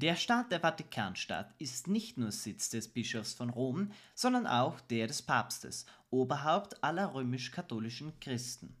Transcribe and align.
Der 0.00 0.14
Staat 0.14 0.52
der 0.52 0.60
Vatikanstadt 0.60 1.52
ist 1.58 1.88
nicht 1.88 2.18
nur 2.18 2.30
Sitz 2.30 2.70
des 2.70 2.86
Bischofs 2.86 3.32
von 3.32 3.50
Rom, 3.50 3.90
sondern 4.14 4.46
auch 4.46 4.80
der 4.80 5.08
des 5.08 5.22
Papstes, 5.22 5.86
Oberhaupt 6.10 6.84
aller 6.84 7.14
römisch-katholischen 7.14 8.12
Christen. 8.20 8.76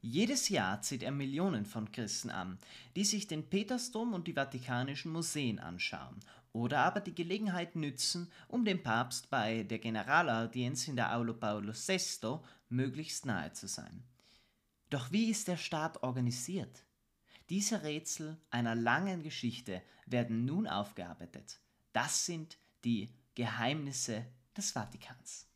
Jedes 0.00 0.48
Jahr 0.48 0.80
zieht 0.80 1.02
er 1.02 1.10
Millionen 1.10 1.66
von 1.66 1.92
Christen 1.92 2.30
an, 2.30 2.58
die 2.96 3.04
sich 3.04 3.26
den 3.26 3.50
Petersdom 3.50 4.14
und 4.14 4.28
die 4.28 4.32
vatikanischen 4.32 5.12
Museen 5.12 5.58
anschauen 5.58 6.20
oder 6.54 6.78
aber 6.78 7.00
die 7.00 7.14
Gelegenheit 7.14 7.76
nützen, 7.76 8.32
um 8.48 8.64
dem 8.64 8.82
Papst 8.82 9.28
bei 9.28 9.62
der 9.64 9.78
Generalaudienz 9.78 10.88
in 10.88 10.96
der 10.96 11.14
Aulo 11.14 11.34
Paulo 11.34 11.74
VI 11.74 12.38
möglichst 12.70 13.26
nahe 13.26 13.52
zu 13.52 13.68
sein. 13.68 14.04
Doch 14.88 15.12
wie 15.12 15.28
ist 15.28 15.48
der 15.48 15.58
Staat 15.58 16.02
organisiert? 16.02 16.86
Diese 17.48 17.84
Rätsel 17.84 18.36
einer 18.50 18.74
langen 18.74 19.22
Geschichte 19.22 19.80
werden 20.06 20.44
nun 20.44 20.66
aufgearbeitet. 20.66 21.60
Das 21.92 22.26
sind 22.26 22.58
die 22.84 23.08
Geheimnisse 23.36 24.26
des 24.56 24.72
Vatikans. 24.72 25.46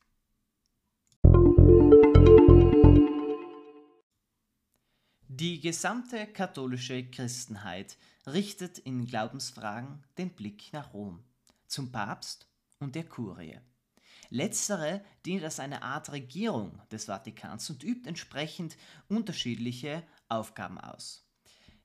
Die 5.26 5.60
gesamte 5.60 6.28
katholische 6.28 7.10
Christenheit 7.10 7.96
richtet 8.24 8.78
in 8.78 9.06
Glaubensfragen 9.06 10.04
den 10.16 10.30
Blick 10.30 10.72
nach 10.72 10.94
Rom, 10.94 11.24
zum 11.66 11.90
Papst 11.90 12.46
und 12.78 12.94
der 12.94 13.08
Kurie. 13.08 13.58
Letztere 14.28 15.04
dient 15.26 15.42
als 15.42 15.58
eine 15.58 15.82
Art 15.82 16.12
Regierung 16.12 16.80
des 16.92 17.06
Vatikans 17.06 17.68
und 17.68 17.82
übt 17.82 18.08
entsprechend 18.08 18.76
unterschiedliche 19.08 20.04
Aufgaben 20.28 20.78
aus. 20.78 21.26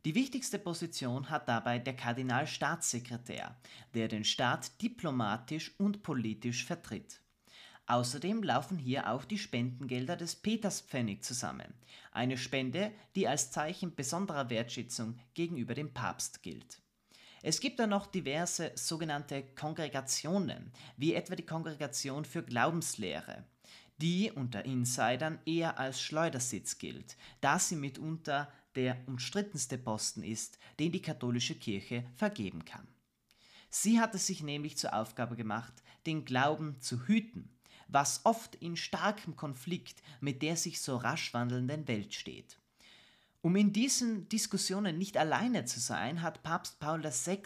Die 0.05 0.13
wichtigste 0.13 0.59
Position 0.59 1.31
hat 1.31 1.49
dabei 1.49 1.79
der 1.79 1.95
Kardinalstaatssekretär, 1.95 3.55
der 3.95 4.07
den 4.07 4.23
Staat 4.23 4.79
diplomatisch 4.79 5.73
und 5.79 6.03
politisch 6.03 6.63
vertritt. 6.63 7.21
Außerdem 7.87 8.43
laufen 8.43 8.77
hier 8.77 9.09
auch 9.09 9.25
die 9.25 9.39
Spendengelder 9.39 10.15
des 10.15 10.35
Peterspfennig 10.35 11.23
zusammen, 11.23 11.73
eine 12.11 12.37
Spende, 12.37 12.91
die 13.15 13.27
als 13.27 13.49
Zeichen 13.49 13.95
besonderer 13.95 14.51
Wertschätzung 14.51 15.17
gegenüber 15.33 15.73
dem 15.73 15.91
Papst 15.91 16.43
gilt. 16.43 16.79
Es 17.41 17.59
gibt 17.59 17.79
dann 17.79 17.89
noch 17.89 18.05
diverse 18.05 18.73
sogenannte 18.75 19.43
Kongregationen, 19.55 20.71
wie 20.97 21.15
etwa 21.15 21.35
die 21.35 21.45
Kongregation 21.47 22.25
für 22.25 22.43
Glaubenslehre, 22.43 23.43
die 23.97 24.31
unter 24.31 24.65
Insidern 24.65 25.39
eher 25.45 25.79
als 25.79 25.99
Schleudersitz 25.99 26.77
gilt, 26.77 27.17
da 27.41 27.57
sie 27.57 27.75
mitunter 27.75 28.51
der 28.75 28.97
umstrittenste 29.07 29.77
Posten 29.77 30.23
ist, 30.23 30.59
den 30.79 30.91
die 30.91 31.01
katholische 31.01 31.55
Kirche 31.55 32.05
vergeben 32.15 32.65
kann. 32.65 32.87
Sie 33.69 33.99
hat 33.99 34.15
es 34.15 34.27
sich 34.27 34.41
nämlich 34.41 34.77
zur 34.77 34.93
Aufgabe 34.93 35.35
gemacht, 35.35 35.73
den 36.05 36.25
Glauben 36.25 36.79
zu 36.79 37.07
hüten, 37.07 37.49
was 37.87 38.21
oft 38.25 38.55
in 38.55 38.77
starkem 38.77 39.35
Konflikt 39.35 40.01
mit 40.21 40.41
der 40.41 40.55
sich 40.55 40.81
so 40.81 40.97
rasch 40.97 41.33
wandelnden 41.33 41.87
Welt 41.87 42.13
steht. 42.13 42.57
Um 43.41 43.55
in 43.55 43.73
diesen 43.73 44.27
Diskussionen 44.27 44.97
nicht 44.97 45.17
alleine 45.17 45.65
zu 45.65 45.79
sein, 45.79 46.23
hat 46.23 46.41
Papst 46.41 46.79
Paul 46.79 47.03
VI. 47.03 47.43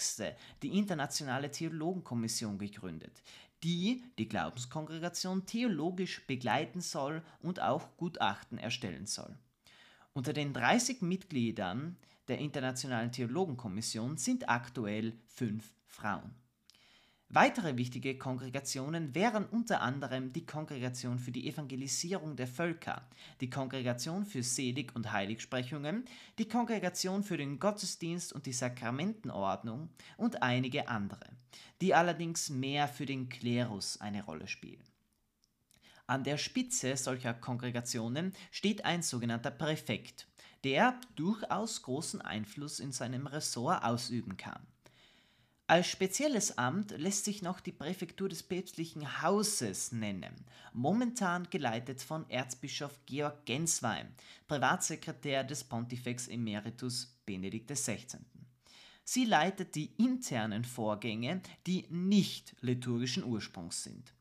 die 0.62 0.78
Internationale 0.78 1.52
Theologenkommission 1.52 2.58
gegründet, 2.58 3.22
die 3.64 4.04
die 4.18 4.30
Glaubenskongregation 4.30 5.46
theologisch 5.46 6.26
begleiten 6.26 6.80
soll 6.80 7.22
und 7.42 7.62
auch 7.62 7.98
Gutachten 7.98 8.58
erstellen 8.58 9.08
soll. 9.08 9.38
Unter 10.20 10.34
den 10.34 10.52
30 10.52 11.02
Mitgliedern 11.02 11.96
der 12.28 12.40
Internationalen 12.40 13.14
Theologenkommission 13.14 14.18
sind 14.18 14.50
aktuell 14.50 15.14
fünf 15.28 15.74
Frauen. 15.86 16.36
Weitere 17.30 17.78
wichtige 17.78 18.18
Kongregationen 18.18 19.16
wären 19.16 19.46
unter 19.46 19.80
anderem 19.80 20.34
die 20.34 20.46
Kongregation 20.46 21.20
für 21.20 21.32
die 21.32 21.48
Evangelisierung 21.48 22.36
der 22.36 22.48
Völker, 22.48 23.08
die 23.40 23.50
Kongregation 23.50 24.26
für 24.26 24.44
Selig- 24.44 24.94
und 24.94 25.10
Heiligsprechungen, 25.14 26.04
die 26.38 26.50
Kongregation 26.50 27.24
für 27.24 27.38
den 27.38 27.58
Gottesdienst 27.58 28.34
und 28.34 28.46
die 28.46 28.52
Sakramentenordnung 28.52 29.88
und 30.18 30.44
einige 30.44 30.90
andere, 30.90 31.30
die 31.80 31.96
allerdings 31.96 32.50
mehr 32.50 32.90
für 32.90 33.06
den 33.06 33.30
Klerus 33.30 34.02
eine 34.02 34.26
Rolle 34.26 34.50
spielen. 34.50 34.84
An 36.10 36.24
der 36.24 36.40
Spitze 36.40 36.98
solcher 36.98 37.36
Kongregationen 37.36 38.34
steht 38.50 38.84
ein 38.84 39.04
sogenannter 39.04 39.52
Präfekt, 39.52 40.28
der 40.64 41.00
durchaus 41.16 41.84
großen 41.84 42.20
Einfluss 42.20 42.80
in 42.80 42.92
seinem 42.92 43.28
Ressort 43.28 43.84
ausüben 43.84 44.36
kann. 44.36 44.66
Als 45.68 45.86
spezielles 45.86 46.58
Amt 46.58 46.98
lässt 46.98 47.26
sich 47.26 47.44
noch 47.44 47.60
die 47.60 47.72
Präfektur 47.72 48.28
des 48.28 48.42
päpstlichen 48.42 49.22
Hauses 49.22 49.92
nennen, 49.92 50.34
momentan 50.74 51.48
geleitet 51.52 52.02
von 52.02 52.28
Erzbischof 52.28 53.00
Georg 53.06 53.46
Genswein, 53.46 54.12
Privatsekretär 54.48 55.44
des 55.44 55.64
Pontifex 55.64 56.28
Emeritus 56.28 57.20
Benedikt 57.28 57.70
XVI. 57.70 58.18
Sie 59.04 59.26
leitet 59.26 59.76
die 59.76 59.94
internen 60.04 60.66
Vorgänge, 60.66 61.44
die 61.68 61.86
nicht 61.92 62.56
liturgischen 62.62 63.24
Ursprungs 63.24 63.84
sind. 63.84 64.12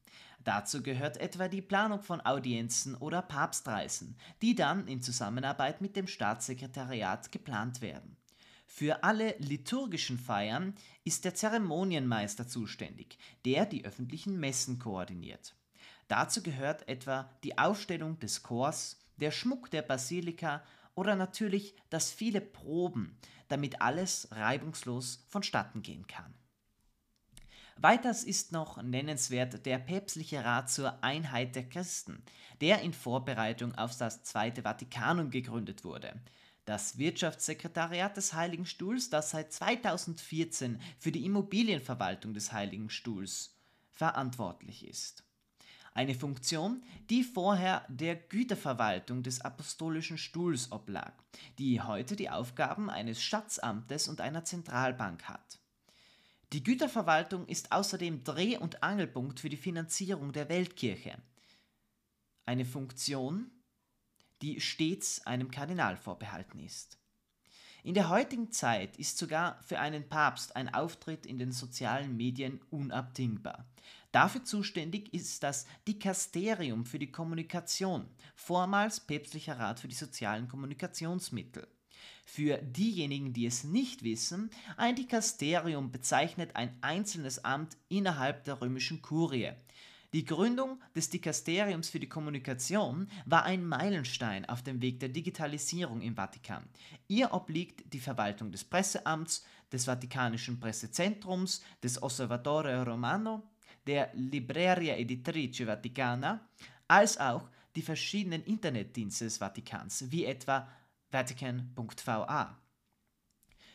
Dazu 0.44 0.82
gehört 0.82 1.16
etwa 1.18 1.48
die 1.48 1.62
Planung 1.62 2.02
von 2.02 2.20
Audienzen 2.20 2.94
oder 2.94 3.22
Papstreisen, 3.22 4.16
die 4.40 4.54
dann 4.54 4.86
in 4.86 5.02
Zusammenarbeit 5.02 5.80
mit 5.80 5.96
dem 5.96 6.06
Staatssekretariat 6.06 7.32
geplant 7.32 7.80
werden. 7.80 8.16
Für 8.66 9.02
alle 9.02 9.34
liturgischen 9.38 10.18
Feiern 10.18 10.74
ist 11.02 11.24
der 11.24 11.34
Zeremonienmeister 11.34 12.46
zuständig, 12.46 13.18
der 13.44 13.66
die 13.66 13.84
öffentlichen 13.84 14.38
Messen 14.38 14.78
koordiniert. 14.78 15.54
Dazu 16.06 16.42
gehört 16.42 16.88
etwa 16.88 17.30
die 17.42 17.58
Aufstellung 17.58 18.18
des 18.18 18.42
Chors, 18.42 19.00
der 19.16 19.30
Schmuck 19.30 19.70
der 19.70 19.82
Basilika 19.82 20.62
oder 20.94 21.16
natürlich 21.16 21.74
das 21.90 22.10
viele 22.10 22.40
Proben, 22.40 23.16
damit 23.48 23.80
alles 23.80 24.28
reibungslos 24.30 25.24
vonstatten 25.28 25.82
gehen 25.82 26.06
kann. 26.06 26.34
Weiters 27.80 28.24
ist 28.24 28.50
noch 28.50 28.82
nennenswert 28.82 29.64
der 29.64 29.78
päpstliche 29.78 30.44
Rat 30.44 30.68
zur 30.68 31.04
Einheit 31.04 31.54
der 31.54 31.68
Christen, 31.68 32.24
der 32.60 32.80
in 32.82 32.92
Vorbereitung 32.92 33.72
auf 33.76 33.96
das 33.96 34.24
Zweite 34.24 34.62
Vatikanum 34.62 35.30
gegründet 35.30 35.84
wurde. 35.84 36.12
Das 36.64 36.98
Wirtschaftssekretariat 36.98 38.16
des 38.16 38.34
Heiligen 38.34 38.66
Stuhls, 38.66 39.10
das 39.10 39.30
seit 39.30 39.52
2014 39.52 40.80
für 40.98 41.12
die 41.12 41.24
Immobilienverwaltung 41.24 42.34
des 42.34 42.52
Heiligen 42.52 42.90
Stuhls 42.90 43.54
verantwortlich 43.92 44.84
ist. 44.84 45.22
Eine 45.94 46.16
Funktion, 46.16 46.82
die 47.10 47.22
vorher 47.22 47.84
der 47.88 48.16
Güterverwaltung 48.16 49.22
des 49.22 49.40
Apostolischen 49.40 50.18
Stuhls 50.18 50.72
oblag, 50.72 51.12
die 51.60 51.80
heute 51.80 52.16
die 52.16 52.28
Aufgaben 52.28 52.90
eines 52.90 53.22
Schatzamtes 53.22 54.08
und 54.08 54.20
einer 54.20 54.44
Zentralbank 54.44 55.28
hat. 55.28 55.60
Die 56.52 56.62
Güterverwaltung 56.62 57.46
ist 57.46 57.72
außerdem 57.72 58.24
Dreh- 58.24 58.56
und 58.56 58.82
Angelpunkt 58.82 59.38
für 59.38 59.50
die 59.50 59.58
Finanzierung 59.58 60.32
der 60.32 60.48
Weltkirche. 60.48 61.18
Eine 62.46 62.64
Funktion, 62.64 63.50
die 64.40 64.58
stets 64.60 65.26
einem 65.26 65.50
Kardinal 65.50 65.98
vorbehalten 65.98 66.58
ist. 66.60 66.98
In 67.84 67.92
der 67.92 68.08
heutigen 68.08 68.50
Zeit 68.50 68.96
ist 68.96 69.18
sogar 69.18 69.62
für 69.62 69.78
einen 69.78 70.08
Papst 70.08 70.56
ein 70.56 70.72
Auftritt 70.72 71.26
in 71.26 71.38
den 71.38 71.52
sozialen 71.52 72.16
Medien 72.16 72.60
unabdingbar. 72.70 73.66
Dafür 74.10 74.42
zuständig 74.42 75.12
ist 75.12 75.42
das 75.42 75.66
Dikasterium 75.86 76.86
für 76.86 76.98
die 76.98 77.12
Kommunikation, 77.12 78.08
vormals 78.34 79.00
päpstlicher 79.00 79.58
Rat 79.58 79.80
für 79.80 79.88
die 79.88 79.94
sozialen 79.94 80.48
Kommunikationsmittel. 80.48 81.68
Für 82.24 82.58
diejenigen, 82.58 83.32
die 83.32 83.46
es 83.46 83.64
nicht 83.64 84.02
wissen, 84.02 84.50
ein 84.76 84.96
Dikasterium 84.96 85.90
bezeichnet 85.90 86.54
ein 86.54 86.76
einzelnes 86.80 87.44
Amt 87.44 87.76
innerhalb 87.88 88.44
der 88.44 88.60
römischen 88.60 89.02
Kurie. 89.02 89.52
Die 90.14 90.24
Gründung 90.24 90.80
des 90.96 91.10
Dikasteriums 91.10 91.90
für 91.90 92.00
die 92.00 92.08
Kommunikation 92.08 93.10
war 93.26 93.44
ein 93.44 93.66
Meilenstein 93.66 94.48
auf 94.48 94.62
dem 94.62 94.80
Weg 94.80 95.00
der 95.00 95.10
Digitalisierung 95.10 96.00
im 96.00 96.16
Vatikan. 96.16 96.64
Ihr 97.08 97.34
obliegt 97.34 97.92
die 97.92 98.00
Verwaltung 98.00 98.50
des 98.50 98.64
Presseamts, 98.64 99.44
des 99.70 99.84
Vatikanischen 99.84 100.58
Pressezentrums, 100.60 101.62
des 101.82 102.02
Osservatore 102.02 102.86
Romano, 102.86 103.42
der 103.86 104.10
Libreria 104.14 104.96
Editrice 104.96 105.66
Vaticana, 105.66 106.40
als 106.86 107.18
auch 107.18 107.50
die 107.76 107.82
verschiedenen 107.82 108.42
Internetdienste 108.44 109.24
des 109.24 109.38
Vatikans, 109.38 110.10
wie 110.10 110.24
etwa 110.24 110.68
Vatican.va. 111.10 112.58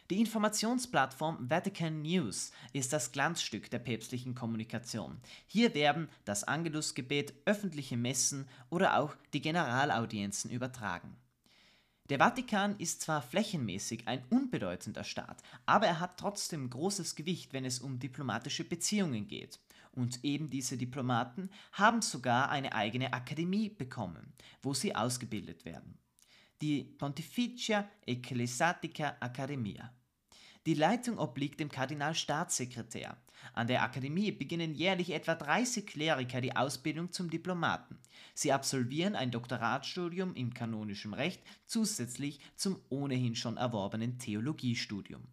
Die 0.09 0.19
Informationsplattform 0.19 1.49
Vatican 1.49 2.01
News 2.03 2.51
ist 2.73 2.93
das 2.93 3.11
Glanzstück 3.11 3.71
der 3.71 3.79
päpstlichen 3.79 4.35
Kommunikation. 4.35 5.17
Hier 5.47 5.73
werden 5.73 6.09
das 6.25 6.43
Angelusgebet, 6.43 7.33
öffentliche 7.45 7.97
Messen 7.97 8.47
oder 8.69 8.99
auch 8.99 9.15
die 9.33 9.41
Generalaudienzen 9.41 10.51
übertragen. 10.51 11.15
Der 12.09 12.19
Vatikan 12.19 12.77
ist 12.77 13.01
zwar 13.01 13.21
flächenmäßig 13.21 14.07
ein 14.07 14.23
unbedeutender 14.29 15.05
Staat, 15.05 15.41
aber 15.65 15.87
er 15.87 15.99
hat 16.01 16.19
trotzdem 16.19 16.69
großes 16.69 17.15
Gewicht, 17.15 17.53
wenn 17.53 17.65
es 17.65 17.79
um 17.79 17.97
diplomatische 17.97 18.65
Beziehungen 18.65 19.27
geht. 19.27 19.59
Und 19.93 20.23
eben 20.23 20.49
diese 20.49 20.77
Diplomaten 20.77 21.49
haben 21.71 22.01
sogar 22.01 22.49
eine 22.49 22.73
eigene 22.73 23.13
Akademie 23.13 23.69
bekommen, 23.69 24.33
wo 24.61 24.73
sie 24.73 24.95
ausgebildet 24.95 25.65
werden. 25.65 25.97
Die 26.63 26.85
Pontificia 26.85 27.89
Ecclesiastica 28.05 29.17
Academia. 29.19 29.93
Die 30.65 30.75
Leitung 30.75 31.19
obliegt 31.19 31.59
dem 31.59 31.67
Kardinalstaatssekretär. 31.67 33.17
An 33.51 33.67
der 33.67 33.83
Akademie 33.83 34.31
beginnen 34.31 34.73
jährlich 34.73 35.11
etwa 35.11 35.35
30 35.35 35.85
Kleriker 35.85 36.39
die 36.39 36.55
Ausbildung 36.55 37.11
zum 37.11 37.29
Diplomaten. 37.29 37.99
Sie 38.33 38.53
absolvieren 38.53 39.13
ein 39.17 39.29
Doktoratstudium 39.29 40.35
im 40.35 40.53
kanonischen 40.53 41.13
Recht 41.13 41.43
zusätzlich 41.65 42.39
zum 42.55 42.79
ohnehin 42.87 43.35
schon 43.35 43.57
erworbenen 43.57 44.17
Theologiestudium. 44.17 45.27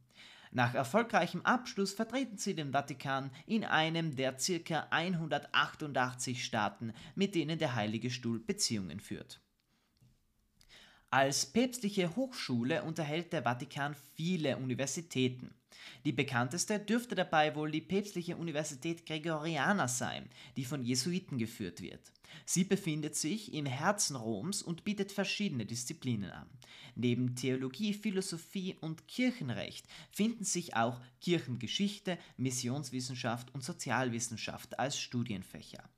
Nach 0.51 0.75
erfolgreichem 0.75 1.43
Abschluss 1.43 1.93
vertreten 1.93 2.39
sie 2.39 2.57
den 2.57 2.73
Vatikan 2.73 3.31
in 3.47 3.65
einem 3.65 4.17
der 4.17 4.33
ca. 4.33 4.89
188 4.91 6.45
Staaten, 6.45 6.93
mit 7.15 7.37
denen 7.37 7.61
der 7.61 7.77
Heilige 7.77 8.11
Stuhl 8.11 8.41
Beziehungen 8.41 8.99
führt. 8.99 9.41
Als 11.13 11.45
päpstliche 11.45 12.15
Hochschule 12.15 12.85
unterhält 12.85 13.33
der 13.33 13.43
Vatikan 13.43 13.97
viele 14.15 14.57
Universitäten. 14.57 15.53
Die 16.05 16.13
bekannteste 16.13 16.79
dürfte 16.79 17.17
dabei 17.17 17.57
wohl 17.57 17.73
die 17.73 17.81
päpstliche 17.81 18.37
Universität 18.37 19.05
Gregoriana 19.07 19.89
sein, 19.89 20.31
die 20.57 20.65
von 20.65 20.85
Jesuiten 20.85 21.37
geführt 21.37 21.81
wird. 21.81 22.13
Sie 22.47 22.63
befindet 22.63 23.17
sich 23.17 23.53
im 23.53 23.67
Herzen 23.67 24.15
Roms 24.15 24.63
und 24.63 24.85
bietet 24.85 25.11
verschiedene 25.11 25.67
Disziplinen 25.67 26.31
an. 26.31 26.49
Neben 26.95 27.35
Theologie, 27.35 27.93
Philosophie 27.93 28.77
und 28.81 29.09
Kirchenrecht 29.09 29.87
finden 30.13 30.45
sich 30.45 30.77
auch 30.77 31.01
Kirchengeschichte, 31.21 32.19
Missionswissenschaft 32.37 33.53
und 33.53 33.65
Sozialwissenschaft 33.65 34.79
als 34.79 34.97
Studienfächer. 35.01 35.91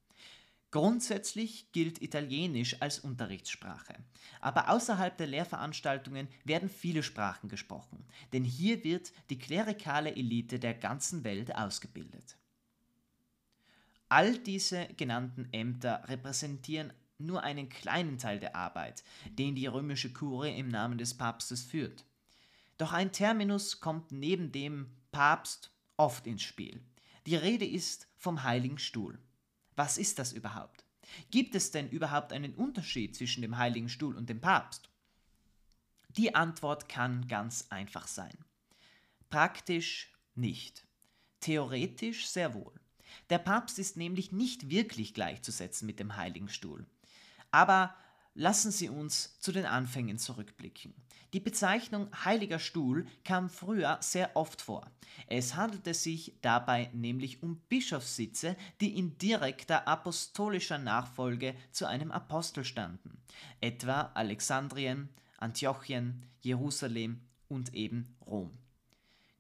Grundsätzlich 0.73 1.71
gilt 1.73 2.01
Italienisch 2.01 2.81
als 2.81 2.99
Unterrichtssprache. 2.99 3.95
Aber 4.41 4.71
außerhalb 4.71 5.15
der 5.19 5.27
Lehrveranstaltungen 5.27 6.29
werden 6.45 6.71
viele 6.71 7.03
Sprachen 7.03 7.51
gesprochen, 7.51 8.07
denn 8.33 8.43
hier 8.43 8.83
wird 8.83 9.13
die 9.29 9.39
klerikale 9.39 10.17
Elite 10.17 10.59
der 10.59 10.73
ganzen 10.73 11.25
Welt 11.25 11.55
ausgebildet. 11.55 12.39
All 14.09 14.39
diese 14.39 14.89
genannten 14.97 15.47
Ämter 15.53 16.05
repräsentieren 16.09 16.95
nur 17.19 17.43
einen 17.43 17.69
kleinen 17.69 18.17
Teil 18.17 18.41
der 18.41 18.57
Arbeit, 18.57 19.05
den 19.27 19.55
die 19.55 19.67
römische 19.67 20.13
Kurie 20.13 20.59
im 20.59 20.69
Namen 20.69 20.97
des 20.97 21.13
Papstes 21.15 21.63
führt. 21.63 22.07
Doch 22.79 22.95
ein 22.95 23.13
Terminus 23.13 23.81
kommt 23.81 24.11
neben 24.11 24.53
dem 24.53 24.91
Papst 25.13 25.71
oft 25.99 26.27
ins 26.27 26.43
Spiel. 26.43 26.81
Die 27.27 27.37
Rede 27.37 27.67
ist 27.67 28.09
vom 28.17 28.43
Heiligen 28.43 28.79
Stuhl. 28.79 29.19
Was 29.77 29.99
ist 29.99 30.19
das 30.19 30.33
überhaupt? 30.33 30.85
Gibt 31.31 31.55
es 31.55 31.71
denn 31.71 31.89
überhaupt 31.89 32.33
einen 32.33 32.55
Unterschied 32.55 33.17
zwischen 33.17 33.43
dem 33.43 33.59
Heiligen 33.59 33.89
Stuhl 33.89 34.17
und 34.17 34.29
dem 34.29 34.41
Papst? 34.41 34.89
Die 36.17 36.35
Antwort 36.35 36.89
kann 36.89 37.27
ganz 37.27 37.67
einfach 37.71 38.07
sein. 38.07 38.37
Praktisch 39.31 40.13
nicht. 40.35 40.87
Theoretisch 41.41 42.27
sehr 42.27 42.55
wohl. 42.55 42.75
Der 43.31 43.39
Papst 43.39 43.79
ist 43.79 43.97
nämlich 43.97 44.33
nicht 44.33 44.71
wirklich 44.71 45.15
gleichzusetzen 45.15 45.87
mit 45.87 45.99
dem 45.99 46.17
Heiligen 46.17 46.49
Stuhl. 46.49 46.87
Aber 47.51 47.95
lassen 48.35 48.71
Sie 48.71 48.89
uns 48.89 49.39
zu 49.41 49.53
den 49.53 49.67
Anfängen 49.67 50.19
zurückblicken. 50.19 50.95
Die 51.33 51.41
Bezeichnung 51.41 52.09
Heiliger 52.25 52.59
Stuhl 52.59 53.07
kam 53.25 53.49
früher 53.49 53.99
sehr 54.01 54.37
oft 54.37 54.61
vor. 54.61 54.91
Es 55.27 55.55
handelte 55.55 55.95
sich 55.95 56.35
dabei 56.43 56.91
nämlich 56.93 57.43
um 57.43 57.57
Bischofssitze, 57.69 58.57
die 58.81 58.99
in 58.99 59.17
direkter 59.17 59.89
apostolischer 59.89 60.79
Nachfolge 60.79 61.55
zu 61.71 61.87
einem 61.87 62.13
Apostel 62.13 62.65
standen, 62.65 63.19
etwa 63.61 64.11
Alexandrien, 64.15 65.09
Antiochien, 65.39 66.27
Jerusalem 66.43 67.21
und 67.49 67.75
eben 67.75 68.15
Rom. 68.27 68.62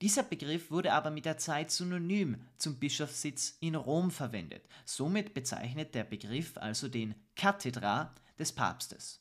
Dieser 0.03 0.25
Begriff 0.25 0.73
wurde 0.73 0.95
aber 0.95 1.13
mit 1.13 1.27
der 1.27 1.39
Zeit 1.39 1.71
synonym 1.71 2.37
zum 2.59 2.75
Bischofssitz 2.75 3.57
in 3.61 3.77
Rom 3.77 4.11
verwendet. 4.11 4.65
Somit 4.85 5.33
bezeichnet 5.33 5.95
der 5.95 6.03
Begriff 6.03 6.57
also 6.57 6.89
den 6.89 7.15
Kathedra 7.37 8.13
des 8.37 8.51
Papstes. 8.51 9.21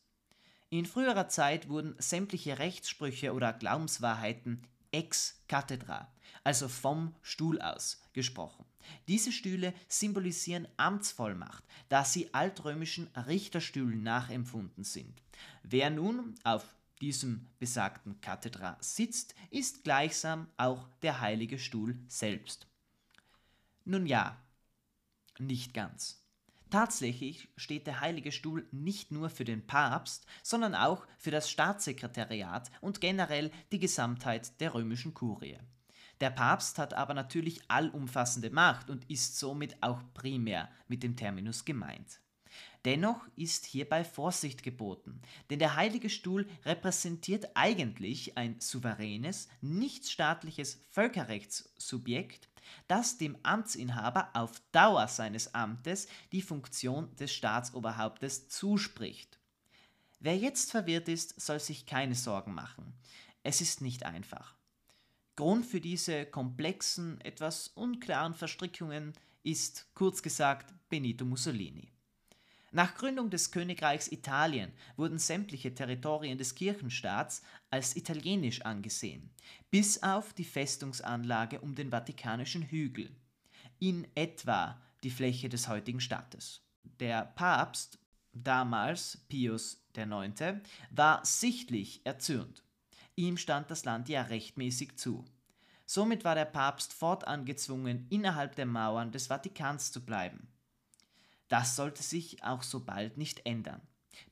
In 0.71 0.87
früherer 0.87 1.27
Zeit 1.27 1.69
wurden 1.69 1.93
sämtliche 1.99 2.57
Rechtssprüche 2.57 3.31
oder 3.33 3.53
Glaubenswahrheiten 3.53 4.63
ex 4.91 5.43
cathedra, 5.47 6.11
also 6.43 6.67
vom 6.67 7.13
Stuhl 7.21 7.61
aus, 7.61 8.01
gesprochen. 8.13 8.65
Diese 9.07 9.31
Stühle 9.31 9.75
symbolisieren 9.87 10.67
Amtsvollmacht, 10.77 11.63
da 11.89 12.03
sie 12.03 12.33
altrömischen 12.33 13.05
Richterstühlen 13.27 14.01
nachempfunden 14.01 14.83
sind. 14.83 15.21
Wer 15.61 15.91
nun 15.91 16.33
auf 16.43 16.65
diesem 17.01 17.47
besagten 17.59 18.21
Kathedra 18.21 18.77
sitzt, 18.79 19.35
ist 19.49 19.83
gleichsam 19.83 20.47
auch 20.57 20.87
der 21.01 21.19
heilige 21.19 21.59
Stuhl 21.59 21.99
selbst. 22.07 22.67
Nun 23.83 24.05
ja, 24.05 24.37
nicht 25.39 25.73
ganz. 25.73 26.21
Tatsächlich 26.69 27.49
steht 27.57 27.85
der 27.85 27.99
Heilige 27.99 28.31
Stuhl 28.31 28.65
nicht 28.71 29.11
nur 29.11 29.29
für 29.29 29.43
den 29.43 29.67
Papst, 29.67 30.25
sondern 30.41 30.73
auch 30.73 31.05
für 31.17 31.31
das 31.31 31.49
Staatssekretariat 31.49 32.71
und 32.79 33.01
generell 33.01 33.51
die 33.73 33.79
Gesamtheit 33.79 34.59
der 34.61 34.73
römischen 34.73 35.13
Kurie. 35.13 35.57
Der 36.21 36.29
Papst 36.29 36.77
hat 36.77 36.93
aber 36.93 37.13
natürlich 37.13 37.59
allumfassende 37.67 38.51
Macht 38.51 38.89
und 38.89 39.09
ist 39.09 39.37
somit 39.37 39.83
auch 39.83 40.01
primär 40.13 40.69
mit 40.87 41.03
dem 41.03 41.17
Terminus 41.17 41.65
gemeint. 41.65 42.21
Dennoch 42.83 43.27
ist 43.35 43.65
hierbei 43.65 44.03
Vorsicht 44.03 44.63
geboten, 44.63 45.21
denn 45.49 45.59
der 45.59 45.75
Heilige 45.75 46.09
Stuhl 46.09 46.47
repräsentiert 46.65 47.49
eigentlich 47.53 48.37
ein 48.37 48.59
souveränes, 48.59 49.49
nichtstaatliches 49.61 50.81
Völkerrechtssubjekt, 50.89 52.49
das 52.87 53.17
dem 53.17 53.37
Amtsinhaber 53.43 54.29
auf 54.33 54.61
Dauer 54.71 55.07
seines 55.07 55.53
Amtes 55.53 56.07
die 56.31 56.41
Funktion 56.41 57.15
des 57.17 57.31
Staatsoberhauptes 57.33 58.49
zuspricht. 58.49 59.39
Wer 60.19 60.37
jetzt 60.37 60.71
verwirrt 60.71 61.07
ist, 61.07 61.39
soll 61.39 61.59
sich 61.59 61.85
keine 61.85 62.15
Sorgen 62.15 62.53
machen. 62.53 62.93
Es 63.43 63.61
ist 63.61 63.81
nicht 63.81 64.03
einfach. 64.05 64.55
Grund 65.35 65.65
für 65.65 65.81
diese 65.81 66.25
komplexen, 66.25 67.19
etwas 67.21 67.69
unklaren 67.69 68.33
Verstrickungen 68.33 69.13
ist, 69.43 69.87
kurz 69.95 70.21
gesagt, 70.21 70.73
Benito 70.89 71.25
Mussolini. 71.25 71.91
Nach 72.73 72.95
Gründung 72.95 73.29
des 73.29 73.51
Königreichs 73.51 74.09
Italien 74.09 74.71
wurden 74.95 75.17
sämtliche 75.17 75.75
Territorien 75.75 76.37
des 76.37 76.55
Kirchenstaats 76.55 77.43
als 77.69 77.97
italienisch 77.97 78.61
angesehen, 78.61 79.29
bis 79.69 80.01
auf 80.01 80.31
die 80.33 80.45
Festungsanlage 80.45 81.59
um 81.59 81.75
den 81.75 81.89
Vatikanischen 81.91 82.63
Hügel, 82.63 83.13
in 83.79 84.07
etwa 84.15 84.81
die 85.03 85.09
Fläche 85.09 85.49
des 85.49 85.67
heutigen 85.67 85.99
Staates. 85.99 86.61
Der 87.01 87.25
Papst, 87.25 87.99
damals 88.31 89.17
Pius 89.27 89.85
IX., 89.93 90.61
war 90.91 91.25
sichtlich 91.25 92.05
erzürnt. 92.05 92.63
Ihm 93.17 93.35
stand 93.35 93.69
das 93.69 93.83
Land 93.83 94.07
ja 94.07 94.21
rechtmäßig 94.21 94.97
zu. 94.97 95.25
Somit 95.85 96.23
war 96.23 96.35
der 96.35 96.45
Papst 96.45 96.93
fortan 96.93 97.43
gezwungen, 97.43 98.07
innerhalb 98.09 98.55
der 98.55 98.65
Mauern 98.65 99.11
des 99.11 99.27
Vatikans 99.27 99.91
zu 99.91 100.05
bleiben. 100.05 100.47
Das 101.51 101.75
sollte 101.75 102.01
sich 102.01 102.41
auch 102.45 102.63
so 102.63 102.79
bald 102.79 103.17
nicht 103.17 103.45
ändern, 103.45 103.81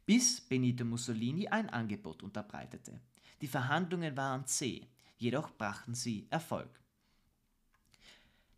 bis 0.06 0.40
Benito 0.40 0.86
Mussolini 0.86 1.50
ein 1.50 1.70
Angebot 1.70 2.24
unterbreitete. 2.24 3.02
Die 3.42 3.48
Verhandlungen 3.48 4.16
waren 4.16 4.46
zäh, 4.46 4.88
jedoch 5.18 5.52
brachten 5.58 5.96
sie 5.96 6.28
Erfolg. 6.30 6.70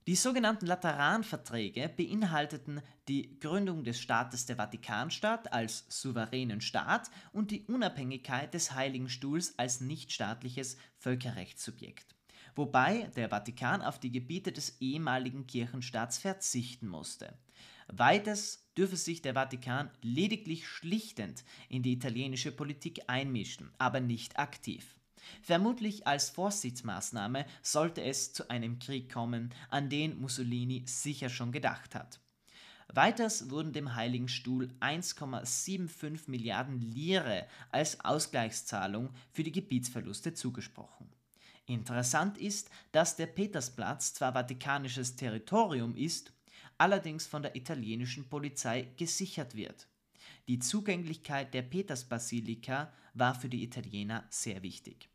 Die 0.06 0.15
sogenannten 0.15 0.68
Lateranverträge 0.68 1.89
beinhalteten 1.89 2.84
die 3.08 3.39
Gründung 3.39 3.84
des 3.84 4.00
Staates 4.00 4.46
der 4.46 4.58
Vatikanstaat 4.58 5.51
als 5.51 5.86
souveränen 5.89 6.62
Staat 6.62 7.10
und 7.34 7.50
die 7.50 7.65
Unabhängigkeit 7.65 8.53
des 8.53 8.74
Heiligen 8.75 9.10
Stuhls 9.10 9.58
als 9.58 9.82
nichtstaatliches 9.82 10.77
Völkerrechtssubjekt, 11.00 12.13
wobei 12.56 13.10
der 13.15 13.30
Vatikan 13.30 13.82
auf 13.82 14.00
die 14.00 14.12
Gebiete 14.12 14.51
des 14.51 14.80
ehemaligen 14.82 15.48
Kirchenstaats 15.48 16.20
verzichten 16.20 16.88
musste. 16.88 17.34
Weiters 17.92 18.64
dürfe 18.78 18.96
sich 18.96 19.22
der 19.22 19.34
Vatikan 19.34 19.92
lediglich 20.02 20.68
schlichtend 20.68 21.44
in 21.68 21.84
die 21.84 21.94
italienische 21.94 22.52
Politik 22.52 23.02
einmischen, 23.08 23.70
aber 23.78 24.00
nicht 24.00 24.40
aktiv. 24.40 24.96
Vermutlich 25.42 26.08
als 26.08 26.30
Vorsichtsmaßnahme 26.30 27.46
sollte 27.62 28.02
es 28.02 28.34
zu 28.34 28.50
einem 28.50 28.80
Krieg 28.80 29.12
kommen, 29.12 29.54
an 29.70 29.90
den 29.90 30.20
Mussolini 30.20 30.84
sicher 30.86 31.30
schon 31.30 31.52
gedacht 31.52 31.94
hat. 31.96 32.20
Weiters 32.94 33.50
wurden 33.50 33.72
dem 33.72 33.96
Heiligen 33.96 34.28
Stuhl 34.28 34.70
1,75 34.82 36.30
Milliarden 36.30 36.82
Lire 36.82 37.48
als 37.72 38.00
Ausgleichszahlung 38.04 39.10
für 39.32 39.44
die 39.44 39.52
Gebietsverluste 39.52 40.34
zugesprochen. 40.34 41.10
Interessant 41.68 42.38
ist, 42.38 42.70
dass 42.92 43.16
der 43.16 43.28
Petersplatz 43.28 44.14
zwar 44.14 44.34
vatikanisches 44.34 45.16
Territorium 45.16 45.96
ist, 45.96 46.34
allerdings 46.82 47.28
von 47.28 47.44
der 47.44 47.56
italienischen 47.56 48.28
Polizei 48.28 48.88
gesichert 48.98 49.56
wird. 49.56 49.88
Die 50.48 50.58
Zugänglichkeit 50.58 51.54
der 51.54 51.62
Petersbasilika 51.62 52.92
war 53.14 53.36
für 53.36 53.50
die 53.50 53.64
Italiener 53.64 54.26
sehr 54.32 54.64
wichtig. 54.64 55.08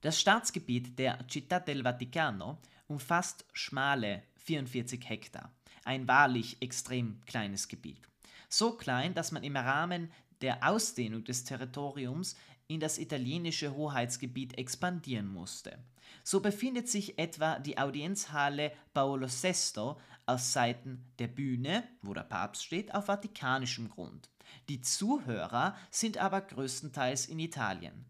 Das 0.00 0.20
Staatsgebiet 0.20 0.96
der 0.96 1.26
Città 1.26 1.58
del 1.58 1.82
Vaticano 1.84 2.58
umfasst 2.86 3.44
schmale 3.52 4.22
44 4.36 5.08
Hektar, 5.08 5.52
ein 5.84 6.06
wahrlich 6.06 6.62
extrem 6.62 7.20
kleines 7.26 7.66
Gebiet. 7.66 8.08
So 8.48 8.76
klein, 8.76 9.12
dass 9.12 9.32
man 9.32 9.42
im 9.42 9.56
Rahmen 9.56 10.12
der 10.40 10.66
Ausdehnung 10.66 11.24
des 11.24 11.42
Territoriums 11.42 12.36
in 12.70 12.78
das 12.78 12.98
italienische 12.98 13.74
Hoheitsgebiet 13.74 14.56
expandieren 14.56 15.26
musste. 15.26 15.76
So 16.22 16.38
befindet 16.38 16.88
sich 16.88 17.18
etwa 17.18 17.58
die 17.58 17.78
Audienzhalle 17.78 18.70
Paolo 18.94 19.26
VI 19.26 19.96
aus 20.26 20.52
Seiten 20.52 21.04
der 21.18 21.26
Bühne, 21.26 21.82
wo 22.00 22.14
der 22.14 22.22
Papst 22.22 22.64
steht, 22.64 22.94
auf 22.94 23.06
vatikanischem 23.06 23.88
Grund. 23.88 24.30
Die 24.68 24.80
Zuhörer 24.80 25.76
sind 25.90 26.18
aber 26.18 26.42
größtenteils 26.42 27.26
in 27.26 27.40
Italien. 27.40 28.04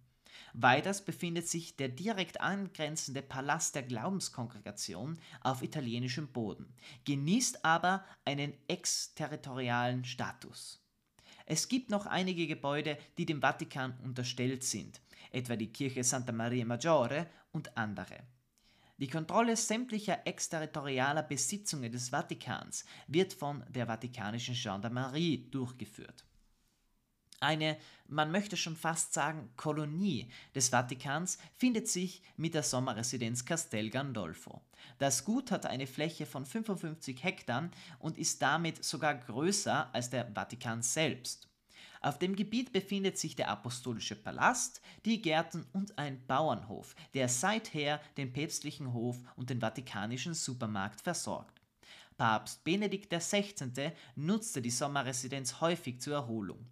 Weiters 0.52 1.06
befindet 1.06 1.48
sich 1.48 1.76
der 1.76 1.88
direkt 1.88 2.42
angrenzende 2.42 3.22
Palast 3.22 3.74
der 3.74 3.84
Glaubenskongregation 3.84 5.18
auf 5.40 5.62
italienischem 5.62 6.28
Boden, 6.28 6.74
genießt 7.06 7.64
aber 7.64 8.04
einen 8.26 8.52
exterritorialen 8.68 10.04
Status. 10.04 10.84
Es 11.52 11.66
gibt 11.66 11.90
noch 11.90 12.06
einige 12.06 12.46
Gebäude, 12.46 12.96
die 13.18 13.26
dem 13.26 13.40
Vatikan 13.40 13.98
unterstellt 14.04 14.62
sind, 14.62 15.00
etwa 15.32 15.56
die 15.56 15.72
Kirche 15.72 16.04
Santa 16.04 16.30
Maria 16.30 16.64
Maggiore 16.64 17.26
und 17.50 17.76
andere. 17.76 18.18
Die 18.98 19.08
Kontrolle 19.08 19.56
sämtlicher 19.56 20.24
exterritorialer 20.24 21.24
Besitzungen 21.24 21.90
des 21.90 22.10
Vatikans 22.10 22.84
wird 23.08 23.32
von 23.32 23.64
der 23.68 23.88
Vatikanischen 23.88 24.54
Gendarmerie 24.54 25.50
durchgeführt. 25.50 26.24
Eine, 27.40 27.78
man 28.06 28.30
möchte 28.30 28.58
schon 28.58 28.76
fast 28.76 29.14
sagen, 29.14 29.50
Kolonie 29.56 30.30
des 30.54 30.68
Vatikans 30.68 31.38
findet 31.56 31.88
sich 31.88 32.22
mit 32.36 32.52
der 32.52 32.62
Sommerresidenz 32.62 33.46
Castel 33.46 33.88
Gandolfo. 33.88 34.60
Das 34.98 35.24
Gut 35.24 35.50
hat 35.50 35.64
eine 35.64 35.86
Fläche 35.86 36.26
von 36.26 36.44
55 36.44 37.24
Hektar 37.24 37.70
und 37.98 38.18
ist 38.18 38.42
damit 38.42 38.84
sogar 38.84 39.14
größer 39.14 39.88
als 39.94 40.10
der 40.10 40.30
Vatikan 40.34 40.82
selbst. 40.82 41.48
Auf 42.02 42.18
dem 42.18 42.36
Gebiet 42.36 42.72
befindet 42.72 43.16
sich 43.16 43.36
der 43.36 43.48
Apostolische 43.48 44.16
Palast, 44.16 44.82
die 45.06 45.22
Gärten 45.22 45.66
und 45.72 45.98
ein 45.98 46.26
Bauernhof, 46.26 46.94
der 47.14 47.30
seither 47.30 48.00
den 48.18 48.34
päpstlichen 48.34 48.92
Hof 48.92 49.18
und 49.36 49.48
den 49.48 49.60
vatikanischen 49.60 50.34
Supermarkt 50.34 51.00
versorgt. 51.00 51.60
Papst 52.18 52.64
Benedikt 52.64 53.10
XVI. 53.10 53.92
nutzte 54.14 54.60
die 54.60 54.70
Sommerresidenz 54.70 55.62
häufig 55.62 56.00
zur 56.00 56.14
Erholung. 56.14 56.66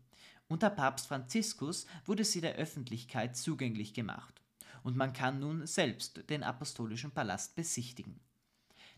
Unter 0.49 0.71
Papst 0.71 1.07
Franziskus 1.07 1.87
wurde 2.07 2.25
sie 2.25 2.41
der 2.41 2.55
Öffentlichkeit 2.55 3.37
zugänglich 3.37 3.93
gemacht 3.93 4.43
und 4.83 4.97
man 4.97 5.13
kann 5.13 5.41
nun 5.41 5.67
selbst 5.67 6.29
den 6.31 6.43
Apostolischen 6.43 7.11
Palast 7.11 7.55
besichtigen. 7.55 8.19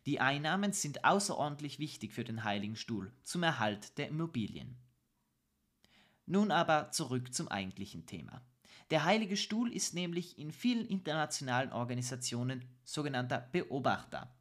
Die 0.07 0.21
Einnahmen 0.21 0.73
sind 0.73 1.05
außerordentlich 1.05 1.81
wichtig 1.81 2.13
für 2.13 2.25
den 2.25 2.45
Heiligen 2.45 2.77
Stuhl 2.77 3.13
zum 3.25 3.43
Erhalt 3.43 3.99
der 3.99 4.09
Immobilien. 4.09 4.77
Nun 6.27 6.53
aber 6.53 6.93
zurück 6.93 7.35
zum 7.35 7.49
eigentlichen 7.49 8.07
Thema. 8.07 8.41
Der 8.91 9.05
Heilige 9.05 9.37
Stuhl 9.37 9.73
ist 9.73 9.95
nämlich 9.95 10.39
in 10.39 10.53
vielen 10.53 10.87
internationalen 10.87 11.73
Organisationen 11.73 12.65
sogenannter 12.85 13.49
Beobachter. 13.53 14.33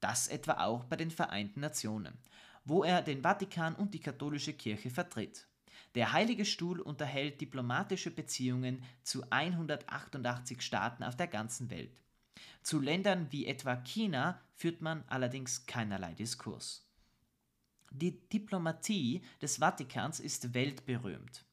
Das 0.00 0.26
etwa 0.26 0.64
auch 0.64 0.84
bei 0.84 0.96
den 0.96 1.12
Vereinten 1.12 1.60
Nationen, 1.60 2.18
wo 2.64 2.82
er 2.82 3.02
den 3.02 3.22
Vatikan 3.22 3.76
und 3.76 3.94
die 3.94 4.00
katholische 4.00 4.52
Kirche 4.52 4.90
vertritt. 4.90 5.46
Der 5.94 6.12
Heilige 6.12 6.46
Stuhl 6.46 6.80
unterhält 6.80 7.40
diplomatische 7.40 8.10
Beziehungen 8.10 8.82
zu 9.02 9.24
188 9.28 10.62
Staaten 10.62 11.02
auf 11.02 11.16
der 11.16 11.26
ganzen 11.26 11.68
Welt. 11.70 12.00
Zu 12.62 12.80
Ländern 12.80 13.26
wie 13.30 13.46
etwa 13.46 13.76
China 13.76 14.40
führt 14.54 14.80
man 14.80 15.04
allerdings 15.08 15.66
keinerlei 15.66 16.14
Diskurs. 16.14 16.88
Die 17.90 18.26
Diplomatie 18.30 19.22
des 19.42 19.58
Vatikans 19.58 20.18
ist 20.18 20.54
weltberühmt. 20.54 21.44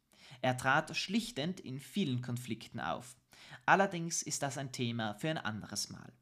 Er 0.41 0.55
trat 0.55 0.95
schlichtend 0.95 1.59
in 1.59 1.79
vielen 1.79 2.21
Konflikten 2.21 2.79
auf. 2.79 3.17
Allerdings 3.65 4.21
ist 4.21 4.41
das 4.41 4.57
ein 4.57 4.71
Thema 4.71 5.15
für 5.15 5.29
ein 5.29 5.37
anderes 5.37 5.89
Mal. 5.89 6.13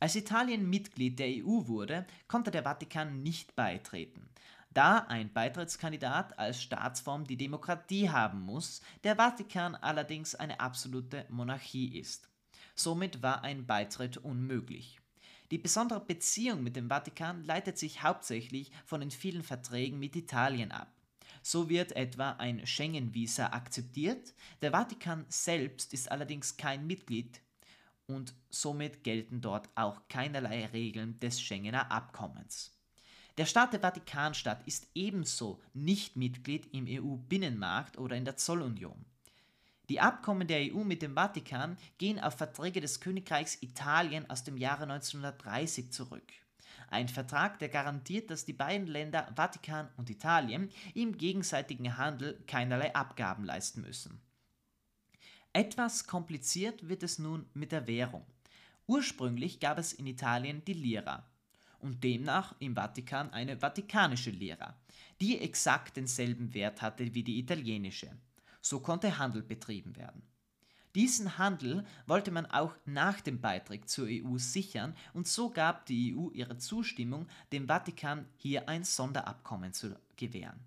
Als 0.00 0.16
Italien 0.16 0.68
Mitglied 0.68 1.18
der 1.20 1.28
EU 1.28 1.68
wurde, 1.68 2.06
konnte 2.26 2.50
der 2.50 2.64
Vatikan 2.64 3.22
nicht 3.22 3.54
beitreten 3.54 4.28
da 4.76 4.98
ein 4.98 5.32
Beitrittskandidat 5.32 6.38
als 6.38 6.62
Staatsform 6.62 7.24
die 7.24 7.38
Demokratie 7.38 8.10
haben 8.10 8.40
muss, 8.42 8.82
der 9.04 9.16
Vatikan 9.16 9.74
allerdings 9.74 10.34
eine 10.34 10.60
absolute 10.60 11.24
Monarchie 11.30 11.98
ist. 11.98 12.28
Somit 12.74 13.22
war 13.22 13.42
ein 13.42 13.64
Beitritt 13.64 14.18
unmöglich. 14.18 15.00
Die 15.50 15.56
besondere 15.56 16.00
Beziehung 16.00 16.62
mit 16.62 16.76
dem 16.76 16.90
Vatikan 16.90 17.42
leitet 17.44 17.78
sich 17.78 18.02
hauptsächlich 18.02 18.70
von 18.84 19.00
den 19.00 19.10
vielen 19.10 19.42
Verträgen 19.42 19.98
mit 19.98 20.14
Italien 20.14 20.72
ab. 20.72 20.92
So 21.42 21.70
wird 21.70 21.92
etwa 21.92 22.32
ein 22.32 22.66
Schengen-Visa 22.66 23.46
akzeptiert, 23.46 24.34
der 24.60 24.72
Vatikan 24.72 25.24
selbst 25.28 25.94
ist 25.94 26.10
allerdings 26.10 26.58
kein 26.58 26.86
Mitglied 26.86 27.40
und 28.06 28.34
somit 28.50 29.04
gelten 29.04 29.40
dort 29.40 29.70
auch 29.74 30.02
keinerlei 30.08 30.66
Regeln 30.66 31.18
des 31.20 31.40
Schengener 31.40 31.90
Abkommens. 31.90 32.75
Der 33.38 33.44
Staat 33.44 33.74
der 33.74 33.80
Vatikanstadt 33.80 34.66
ist 34.66 34.88
ebenso 34.94 35.60
nicht 35.74 36.16
Mitglied 36.16 36.72
im 36.72 36.86
EU-Binnenmarkt 36.88 37.98
oder 37.98 38.16
in 38.16 38.24
der 38.24 38.36
Zollunion. 38.36 39.04
Die 39.90 40.00
Abkommen 40.00 40.48
der 40.48 40.72
EU 40.72 40.84
mit 40.84 41.02
dem 41.02 41.14
Vatikan 41.14 41.76
gehen 41.98 42.18
auf 42.18 42.34
Verträge 42.34 42.80
des 42.80 43.00
Königreichs 43.00 43.62
Italien 43.62 44.28
aus 44.30 44.42
dem 44.42 44.56
Jahre 44.56 44.84
1930 44.84 45.92
zurück. 45.92 46.32
Ein 46.88 47.08
Vertrag, 47.08 47.58
der 47.58 47.68
garantiert, 47.68 48.30
dass 48.30 48.46
die 48.46 48.54
beiden 48.54 48.86
Länder 48.86 49.30
Vatikan 49.36 49.90
und 49.98 50.08
Italien 50.08 50.70
im 50.94 51.18
gegenseitigen 51.18 51.98
Handel 51.98 52.42
keinerlei 52.46 52.94
Abgaben 52.94 53.44
leisten 53.44 53.82
müssen. 53.82 54.20
Etwas 55.52 56.06
kompliziert 56.06 56.88
wird 56.88 57.02
es 57.02 57.18
nun 57.18 57.46
mit 57.52 57.70
der 57.70 57.86
Währung. 57.86 58.24
Ursprünglich 58.86 59.60
gab 59.60 59.78
es 59.78 59.92
in 59.92 60.06
Italien 60.06 60.64
die 60.64 60.74
Lira 60.74 61.24
und 61.86 62.02
demnach 62.02 62.54
im 62.58 62.74
Vatikan 62.74 63.30
eine 63.30 63.60
vatikanische 63.60 64.30
Lira, 64.30 64.74
die 65.20 65.38
exakt 65.38 65.96
denselben 65.96 66.52
Wert 66.52 66.82
hatte 66.82 67.14
wie 67.14 67.22
die 67.22 67.38
italienische. 67.38 68.10
So 68.60 68.80
konnte 68.80 69.18
Handel 69.18 69.42
betrieben 69.42 69.96
werden. 69.96 70.22
Diesen 70.96 71.38
Handel 71.38 71.84
wollte 72.06 72.30
man 72.30 72.46
auch 72.46 72.74
nach 72.86 73.20
dem 73.20 73.40
Beitritt 73.40 73.88
zur 73.88 74.08
EU 74.08 74.38
sichern 74.38 74.96
und 75.14 75.28
so 75.28 75.50
gab 75.50 75.86
die 75.86 76.16
EU 76.16 76.30
ihre 76.30 76.58
Zustimmung, 76.58 77.28
dem 77.52 77.68
Vatikan 77.68 78.26
hier 78.36 78.68
ein 78.68 78.82
Sonderabkommen 78.82 79.72
zu 79.72 79.94
gewähren. 80.16 80.58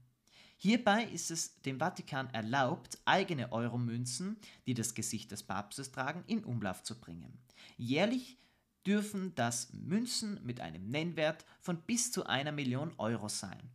Hierbei 0.55 1.05
ist 1.05 1.31
es 1.31 1.61
dem 1.61 1.79
Vatikan 1.79 2.29
erlaubt, 2.33 2.99
eigene 3.05 3.51
Euromünzen, 3.51 4.37
die 4.67 4.73
das 4.73 4.93
Gesicht 4.93 5.31
des 5.31 5.43
Papstes 5.43 5.91
tragen, 5.91 6.23
in 6.27 6.43
Umlauf 6.43 6.83
zu 6.83 6.99
bringen. 6.99 7.39
Jährlich 7.77 8.37
dürfen 8.85 9.33
das 9.35 9.71
Münzen 9.73 10.39
mit 10.43 10.61
einem 10.61 10.89
Nennwert 10.89 11.45
von 11.59 11.81
bis 11.81 12.11
zu 12.11 12.25
einer 12.25 12.51
Million 12.51 12.93
Euro 12.97 13.27
sein. 13.27 13.69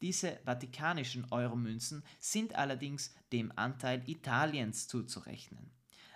Diese 0.00 0.38
vatikanischen 0.44 1.26
Euromünzen 1.30 2.04
sind 2.18 2.54
allerdings 2.54 3.14
dem 3.32 3.52
Anteil 3.56 4.08
Italiens 4.08 4.86
zuzurechnen. 4.86 5.70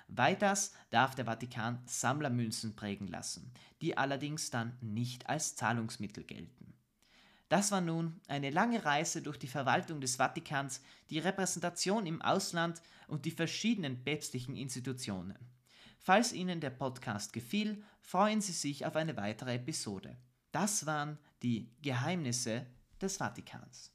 Weiters 0.09 0.73
darf 0.91 1.15
der 1.15 1.25
Vatikan 1.25 1.83
Sammlermünzen 1.87 2.77
prägen 2.77 3.09
lassen, 3.09 3.51
die 3.81 3.97
allerdings 3.97 4.51
dann 4.51 4.77
nicht 4.81 5.29
als 5.29 5.57
Zahlungsmittel 5.57 6.25
gelten. 6.25 6.75
Das 7.49 7.71
war 7.71 7.81
nun 7.81 8.21
eine 8.29 8.51
lange 8.51 8.85
Reise 8.85 9.21
durch 9.21 9.39
die 9.39 9.49
Verwaltung 9.49 10.01
des 10.01 10.17
Vatikans, 10.17 10.81
die 11.11 11.19
Repräsentation 11.19 12.07
im 12.07 12.23
Ausland 12.23 12.81
und 13.09 13.25
die 13.25 13.31
verschiedenen 13.31 14.03
päpstlichen 14.05 14.57
Institutionen. 14.57 15.39
Falls 16.05 16.33
Ihnen 16.33 16.61
der 16.61 16.71
Podcast 16.71 17.33
gefiel, 17.33 17.85
freuen 18.01 18.41
Sie 18.41 18.51
sich 18.51 18.85
auf 18.85 18.97
eine 18.97 19.17
weitere 19.17 19.55
Episode. 19.55 20.17
Das 20.51 20.85
waren 20.85 21.17
die 21.45 21.71
Geheimnisse 21.81 22.67
des 23.01 23.19
Vatikans. 23.19 23.92